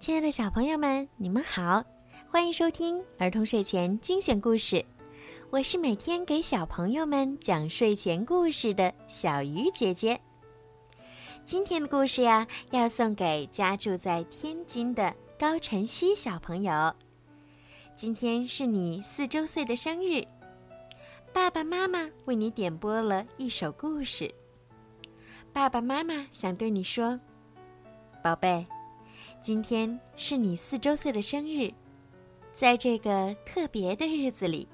[0.00, 1.84] 亲爱的小朋友们，你们好，
[2.26, 4.82] 欢迎收听儿童睡前精选故事。
[5.50, 10.18] 我是每天给小朋友们讲睡前故事的小鱼姐姐。
[11.44, 16.90] 今天的故事呀，要送给家住在天津的高晨曦小朋友。
[17.94, 20.24] 今天是你四周岁的生日，
[21.30, 24.34] 爸爸妈妈为你点播了一首故事。
[25.52, 27.20] 爸爸妈妈想对你说，
[28.24, 28.66] 宝贝，
[29.42, 31.72] 今天是你四周岁的生日，
[32.52, 34.68] 在这个特别的日子里，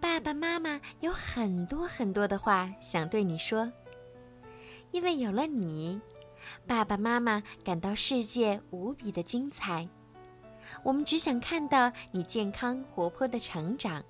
[0.00, 3.70] 爸爸妈妈有很多很多的话想对你说。
[4.90, 6.00] 因为有了你，
[6.66, 9.88] 爸爸妈妈感到世界无比的精彩。
[10.82, 14.04] 我们只想看到你健康活泼的成长。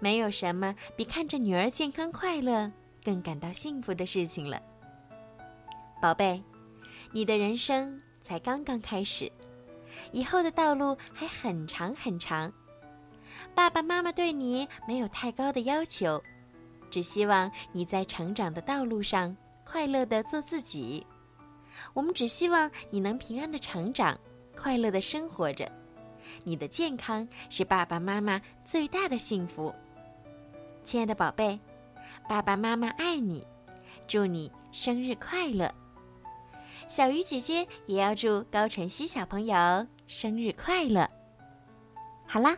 [0.00, 2.68] 没有什么比看着女儿健康快乐
[3.04, 4.60] 更感到幸福的事情了。
[6.02, 6.42] 宝贝，
[7.12, 9.30] 你的人生才刚刚开始，
[10.10, 12.52] 以后的道路还很长很长。
[13.54, 16.20] 爸爸妈妈对你没有太高的要求，
[16.90, 19.34] 只希望你在成长的道路上
[19.64, 21.06] 快乐的做自己。
[21.94, 24.18] 我们只希望你能平安的成长，
[24.56, 25.70] 快乐的生活着。
[26.42, 29.72] 你的健康是爸爸妈妈最大的幸福。
[30.82, 31.56] 亲爱的宝贝，
[32.28, 33.46] 爸爸妈妈爱你，
[34.08, 35.72] 祝你生日快乐！
[36.88, 39.54] 小鱼姐姐也要祝高晨曦小朋友
[40.06, 41.06] 生日快乐。
[42.26, 42.56] 好啦，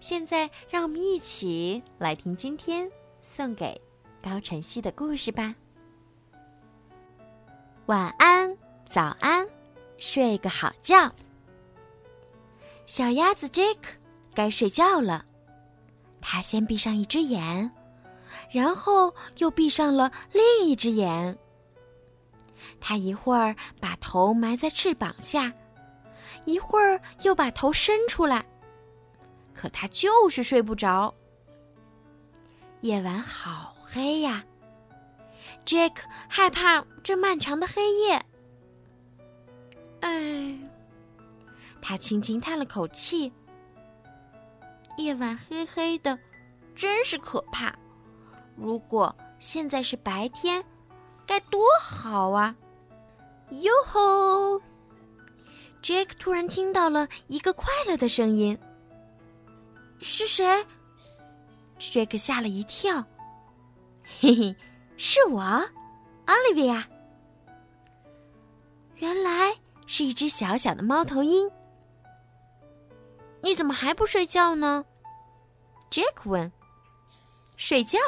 [0.00, 2.88] 现在让我们一起来听今天
[3.22, 3.80] 送给
[4.22, 5.54] 高晨曦的故事吧。
[7.86, 8.56] 晚安，
[8.86, 9.46] 早安，
[9.96, 11.10] 睡个好觉。
[12.86, 13.76] 小鸭子 Jack
[14.34, 15.24] 该睡觉了，
[16.20, 17.70] 他先闭上一只眼，
[18.50, 21.36] 然后又闭上了另一只眼。
[22.78, 25.52] 他一会儿把头埋在翅膀下，
[26.44, 28.44] 一会儿又把头伸出来，
[29.54, 31.14] 可他就是睡不着。
[32.82, 34.44] 夜晚好黑呀
[35.66, 35.92] ，Jack
[36.28, 38.24] 害怕这漫长的黑夜。
[40.00, 40.58] 哎，
[41.82, 43.32] 他轻轻叹了口气。
[44.96, 46.18] 夜晚黑黑的，
[46.74, 47.74] 真是可怕。
[48.56, 50.62] 如果现在是白天，
[51.30, 52.56] 该多好啊！
[53.50, 54.60] 哟吼
[55.80, 58.58] ！Jack 突然听到了一个快乐的声音。
[60.00, 60.66] 是谁
[61.78, 63.04] ？Jack 吓了一跳。
[64.18, 64.56] 嘿嘿，
[64.96, 65.40] 是我
[66.26, 66.82] ，Olivia。
[68.96, 71.48] 原来是一只小小的猫头鹰。
[73.40, 74.84] 你怎么还不睡觉呢
[75.92, 76.50] ？Jack 问。
[77.56, 78.00] 睡觉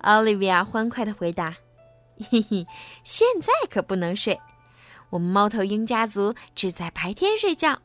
[0.00, 1.54] ？Olivia 欢快的回答。
[2.30, 2.66] 嘿嘿，
[3.04, 4.40] 现在可不能睡。
[5.10, 7.80] 我们猫头鹰家族只在白天睡觉。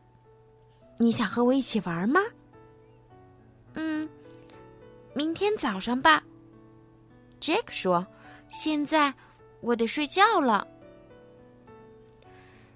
[1.00, 2.22] 你想和我一起玩吗？
[3.74, 4.10] 嗯，
[5.14, 6.24] 明天早上吧。
[7.40, 8.08] Jack 说
[8.50, 9.14] ：“现在
[9.62, 10.68] 我得睡觉了。”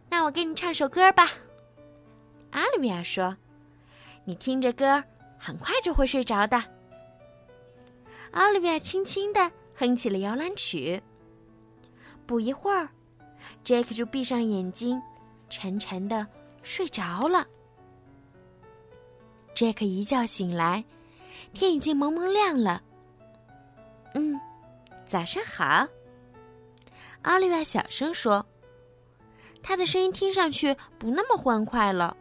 [0.10, 1.32] 那我给你唱首歌吧。
[2.52, 3.38] 阿里米亚说
[4.26, 5.04] ：“你听着歌，
[5.40, 6.64] 很快就会睡着的。”
[8.34, 11.02] 奥利维亚轻轻的哼起了摇篮曲。
[12.32, 12.88] 不一会儿
[13.62, 15.02] ，Jack 就闭上眼睛，
[15.50, 16.26] 沉沉的
[16.64, 17.46] 睡着了。
[19.54, 20.86] Jack 一觉醒来，
[21.52, 22.82] 天已经蒙蒙亮了。
[24.14, 24.40] 嗯，
[25.06, 25.86] 早上好，
[27.24, 28.46] 奥利维小声说，
[29.62, 32.16] 他的声音听上去不那么欢快了。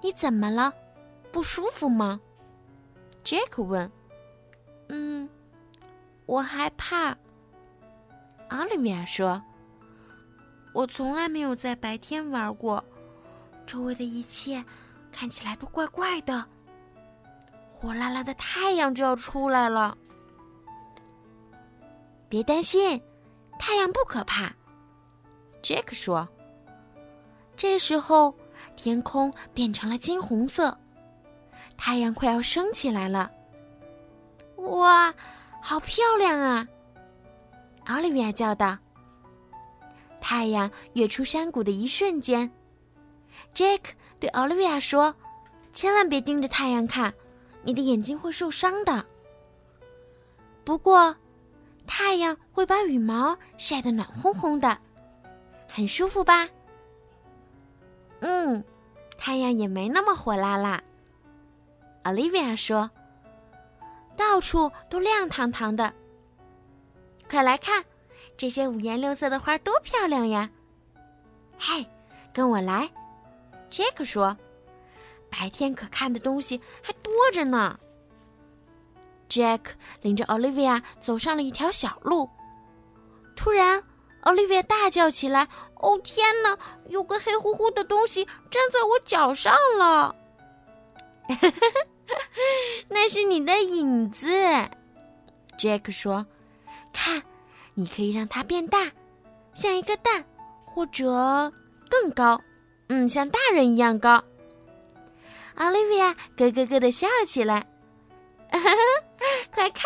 [0.00, 0.72] 你怎么了？
[1.30, 2.18] 不舒服吗
[3.24, 3.92] ？Jack 问。
[4.88, 5.28] 嗯，
[6.24, 7.14] 我害怕。
[8.54, 9.42] 奥利维亚说
[10.72, 12.82] ：“我从来没有在白天玩过，
[13.66, 14.64] 周围的一切
[15.10, 16.44] 看起来都怪怪的。
[17.72, 19.98] 火辣辣的太阳就要出来了。
[22.28, 23.02] 别担心，
[23.58, 24.52] 太阳不可怕。”
[25.60, 26.28] 杰克说。
[27.56, 28.34] 这时候，
[28.76, 30.76] 天空变成了金红色，
[31.76, 33.30] 太阳快要升起来了。
[34.56, 35.14] 哇，
[35.60, 36.66] 好漂亮啊！
[37.86, 38.78] 奥利维亚叫道
[40.20, 42.50] ：“太阳跃出山谷的一瞬间
[43.54, 43.80] ，Jack
[44.18, 45.14] 对奥利维亚说
[45.72, 47.12] ：‘千万别盯着太阳看，
[47.62, 49.04] 你的眼睛会受伤的。’
[50.64, 51.14] 不过，
[51.86, 54.78] 太阳会把羽毛晒得暖烘烘的，
[55.68, 56.48] 很舒服吧？
[58.20, 58.64] 嗯，
[59.18, 60.82] 太阳也没那么火辣辣。”
[62.04, 62.90] 奥利维亚说
[64.16, 65.92] ：“到处都亮堂堂的。”
[67.28, 67.84] 快来看，
[68.36, 70.48] 这些五颜六色的花多漂亮呀！
[71.58, 71.86] 嘿，
[72.32, 72.88] 跟我来。”
[73.70, 74.36] 杰克说
[75.30, 77.78] ：“白天可看的东西还多着呢。”
[79.28, 79.60] Jack
[80.02, 82.28] 领着 Olivia 走上了一条小路，
[83.34, 83.82] 突然
[84.22, 85.48] ，Olivia 大叫起来
[85.80, 86.56] ：“哦天哪！
[86.88, 90.14] 有个黑乎乎的东西站在我脚上了！”
[92.88, 94.28] 那是你的影子
[95.58, 96.26] ，Jack 说
[96.94, 97.22] ：“看，
[97.74, 98.90] 你可以让它变大，
[99.52, 100.24] 像一个蛋，
[100.64, 101.52] 或者
[101.90, 102.40] 更高，
[102.88, 104.24] 嗯，像大人一样高。
[105.56, 107.66] ”Olivia 咯咯咯的笑起来。
[109.52, 109.84] 快看，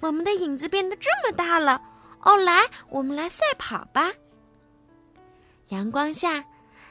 [0.00, 1.80] 我们的影子变得这么大了！
[2.22, 4.12] 哦，来，我们来赛跑吧。
[5.68, 6.44] 阳光下，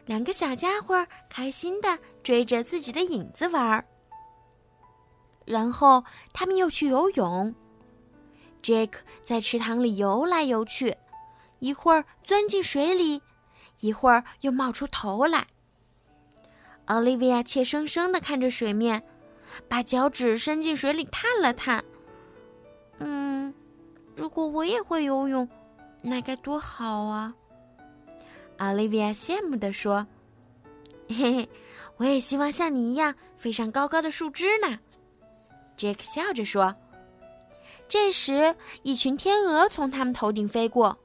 [0.06, 3.86] 两个小家伙开心的追着自己的影子玩儿。
[5.46, 6.04] 然后
[6.34, 7.54] 他们又去游泳。
[8.62, 10.98] Jake 在池塘里游来游去，
[11.60, 13.22] 一会儿钻进水里，
[13.80, 15.48] 一会儿又冒出头来。
[16.88, 19.04] Olivia 怯生生的看着水面。
[19.70, 21.84] 把脚趾伸进水里探了探。
[23.00, 23.54] 嗯，
[24.14, 25.48] 如果我也会游泳，
[26.02, 27.34] 那该多好啊！
[28.58, 30.06] 奥利维亚羡慕地说
[31.08, 31.50] ：“嘿嘿，
[31.96, 34.80] 我也希望像你一样飞上高高的树枝呢。”
[35.78, 36.76] 杰克笑着说。
[37.90, 40.98] 这时，一群天鹅从他们头顶飞过。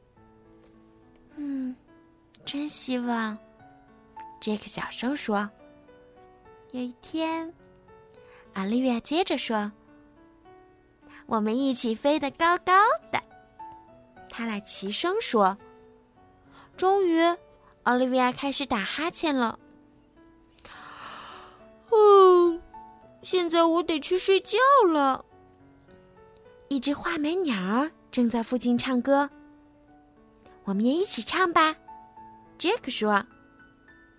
[1.36, 1.76] 嗯，
[2.44, 3.38] 真希望，
[4.40, 5.48] 杰克小声说
[6.72, 7.54] ：“有一天。”
[8.54, 9.72] 奥利维亚接着说
[11.26, 12.74] ：“我们一起飞得高高
[13.10, 13.22] 的。”
[14.28, 15.56] 他俩齐声说
[16.76, 17.20] ：“终于，
[17.84, 19.58] 奥利维亚开始打哈欠了。
[21.90, 22.60] 哦，
[23.22, 25.24] 现在我得去睡觉了。”
[26.72, 29.28] 一只画眉鸟正在附近唱歌。
[30.64, 31.76] 我们也一起唱吧，
[32.56, 33.22] 杰克说。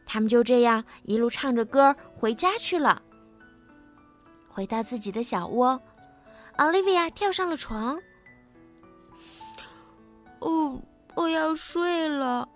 [0.06, 3.02] 他们就这样一路唱着歌回家去了。
[4.48, 5.82] 回到自己的小窝，
[6.58, 8.00] 奥利维亚跳上了床。
[10.38, 10.80] 哦，
[11.16, 12.48] 我要睡了。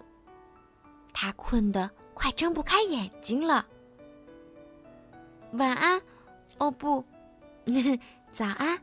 [1.11, 3.65] 他困得快睁不开眼睛了。
[5.53, 5.99] 晚安，
[6.59, 7.03] 哦不，
[8.31, 8.79] 早安。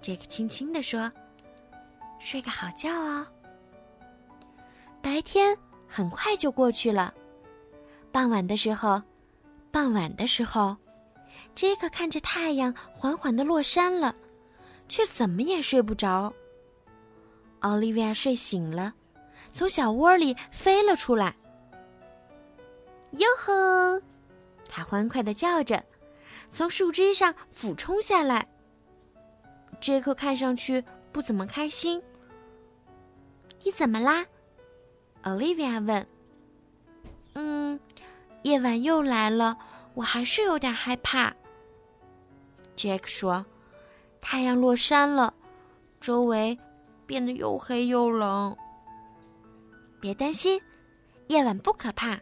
[0.00, 1.10] 杰克轻轻地说
[2.18, 3.26] ：“睡个好觉哦。”
[5.02, 5.56] 白天
[5.86, 7.12] 很快就过去了。
[8.10, 9.02] 傍晚的时候，
[9.70, 10.76] 傍晚的时候。
[11.54, 14.14] 杰克看着太阳缓缓的落山了，
[14.88, 16.32] 却怎么也睡不着。
[17.60, 18.94] 奥利维亚睡醒了，
[19.52, 21.34] 从小窝里飞了出来。
[23.12, 24.00] 哟呵！
[24.68, 25.84] 他欢快的叫着，
[26.48, 28.46] 从树枝上俯冲下来。
[29.80, 30.82] 杰克看上去
[31.12, 32.02] 不怎么开心。
[33.62, 34.24] 你怎么啦？
[35.22, 36.06] 奥利维亚问。
[37.34, 37.78] 嗯，
[38.42, 39.56] 夜晚又来了，
[39.94, 41.34] 我还是有点害怕。
[42.76, 43.44] Jack 说
[44.20, 45.34] ：“太阳落山了，
[46.00, 46.56] 周围
[47.06, 48.56] 变得又黑又冷。
[50.00, 50.60] 别担心，
[51.26, 52.18] 夜晚不可怕。”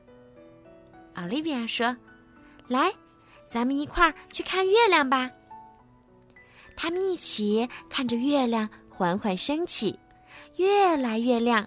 [1.15, 1.97] Olivia 说
[2.69, 2.93] ：“来，
[3.47, 5.31] 咱们一块儿去看月亮吧。”
[6.77, 9.99] 他们一起看着月亮缓缓升起，
[10.57, 11.67] 越来越亮，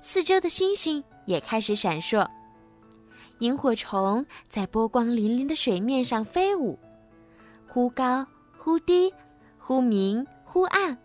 [0.00, 2.26] 四周的星星也开始闪烁，
[3.40, 6.78] 萤火虫在波光粼粼的水面上飞舞。
[7.68, 9.12] 忽高忽低，
[9.58, 10.96] 忽明忽暗。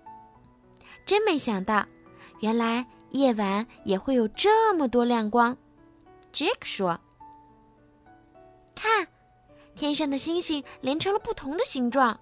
[1.06, 1.86] 真没想到，
[2.40, 5.56] 原来夜晚也会有这么多亮光。
[6.32, 7.00] Jack 说
[8.74, 9.08] ：“看，
[9.76, 12.18] 天上的星星连成了不同的形状。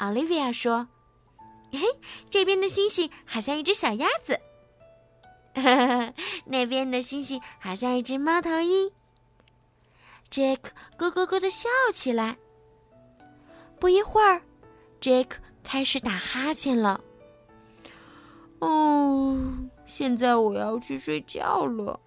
[0.00, 0.88] ”Olivia 说
[1.70, 1.78] ：“嘿，
[2.30, 4.40] 这边的星星好像一只小鸭子，
[6.46, 8.90] 那边的星星好像一只猫头鹰。
[10.30, 10.58] ”Jack
[10.96, 12.36] 咯咯咯的笑起来。
[13.78, 14.42] 不一会儿
[15.00, 17.00] ，Jake 开始打哈欠了。
[18.60, 19.38] 哦，
[19.86, 21.98] 现在我要去睡觉了。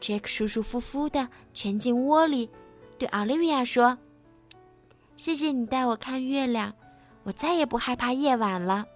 [0.00, 2.50] Jake 舒舒服服的蜷进窝里，
[2.98, 3.96] 对 Olivia 说
[5.16, 6.74] ：“谢谢你带我看月亮，
[7.22, 8.86] 我再也不害怕夜晚了。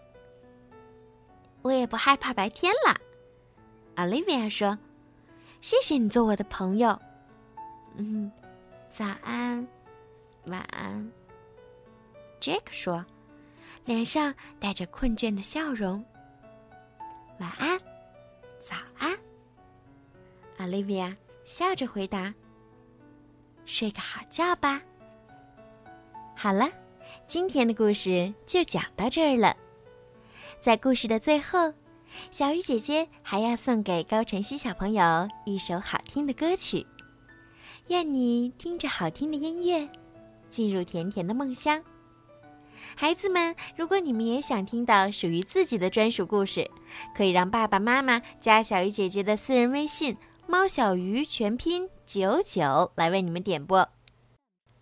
[1.63, 2.97] 我也不害怕白天了。
[3.97, 4.79] ”Olivia 说
[5.61, 6.99] ：“谢谢你做我的朋友。”
[7.97, 8.31] 嗯，
[8.89, 9.67] 早安，
[10.47, 11.11] 晚安。
[12.41, 13.05] Jack 说，
[13.85, 16.05] 脸上带着困倦的笑容。
[17.39, 17.79] 晚安，
[18.59, 19.19] 早安。
[20.59, 22.33] Olivia 笑着回答
[23.67, 24.81] ：“睡个好觉吧。”
[26.43, 26.71] 好了，
[27.27, 29.55] 今天的故事就讲到这儿了。
[30.59, 31.71] 在故事的最后，
[32.31, 36.87] 小鱼姐姐还要送给高晨曦小朋友一首好听的歌曲，
[37.89, 39.87] 愿你听着好听的音乐，
[40.49, 41.79] 进入甜甜的梦乡。
[42.97, 46.67] 孩子们，如果你们也想听到属于自己的专属故事，
[47.15, 50.17] 可以让爸爸妈妈加小鱼姐姐的私人微信
[50.49, 53.87] “猫小鱼”全拼九九来为你们点播。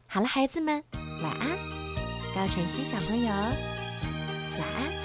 [0.07, 0.85] 好了，孩子们，
[1.21, 1.49] 晚安，
[2.35, 4.98] 高晨曦小朋友，晚安。